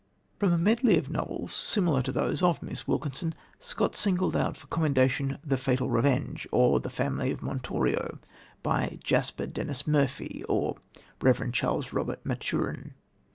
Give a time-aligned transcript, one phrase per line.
[0.39, 4.65] From a medley of novels, similar to those of Miss Wilkinson, Scott singled out for
[4.65, 8.17] commendation The Fatal Revenge or The Family of Montorio,
[8.63, 11.51] by "Jasper Denis Murphy," or the Rev.
[11.51, 12.95] Charles Robert Maturin.